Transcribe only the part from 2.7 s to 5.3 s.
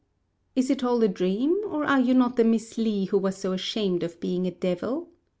Li who was so ashamed of being a devil?"